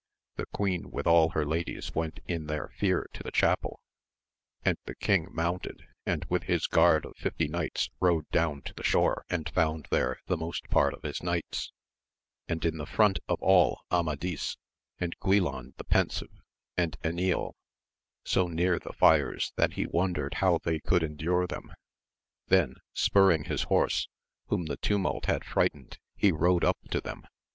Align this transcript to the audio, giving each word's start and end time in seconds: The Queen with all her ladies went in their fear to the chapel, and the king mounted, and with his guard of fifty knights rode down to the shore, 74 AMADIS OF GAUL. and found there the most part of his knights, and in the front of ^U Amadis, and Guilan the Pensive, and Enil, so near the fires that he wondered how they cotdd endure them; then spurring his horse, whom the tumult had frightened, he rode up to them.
The 0.35 0.47
Queen 0.47 0.89
with 0.89 1.05
all 1.05 1.29
her 1.33 1.45
ladies 1.45 1.93
went 1.93 2.21
in 2.27 2.47
their 2.47 2.69
fear 2.69 3.05
to 3.13 3.21
the 3.21 3.29
chapel, 3.29 3.79
and 4.65 4.79
the 4.85 4.95
king 4.95 5.27
mounted, 5.31 5.83
and 6.07 6.25
with 6.25 6.45
his 6.45 6.65
guard 6.65 7.05
of 7.05 7.15
fifty 7.17 7.47
knights 7.47 7.91
rode 7.99 8.27
down 8.31 8.63
to 8.63 8.73
the 8.73 8.81
shore, 8.83 9.25
74 9.29 9.29
AMADIS 9.29 9.51
OF 9.51 9.53
GAUL. 9.55 9.67
and 9.75 9.83
found 9.83 9.87
there 9.91 10.19
the 10.25 10.37
most 10.37 10.67
part 10.69 10.95
of 10.95 11.03
his 11.03 11.21
knights, 11.21 11.71
and 12.47 12.65
in 12.65 12.77
the 12.79 12.87
front 12.87 13.19
of 13.27 13.37
^U 13.41 13.77
Amadis, 13.91 14.57
and 14.97 15.15
Guilan 15.19 15.75
the 15.77 15.83
Pensive, 15.83 16.33
and 16.75 16.99
Enil, 17.03 17.53
so 18.25 18.47
near 18.47 18.79
the 18.79 18.93
fires 18.93 19.53
that 19.55 19.73
he 19.73 19.85
wondered 19.85 20.33
how 20.33 20.57
they 20.63 20.79
cotdd 20.79 21.03
endure 21.03 21.45
them; 21.45 21.71
then 22.47 22.73
spurring 22.95 23.43
his 23.43 23.65
horse, 23.65 24.09
whom 24.47 24.65
the 24.65 24.77
tumult 24.77 25.27
had 25.27 25.45
frightened, 25.45 25.99
he 26.15 26.31
rode 26.31 26.65
up 26.65 26.79
to 26.89 26.99
them. 27.01 27.27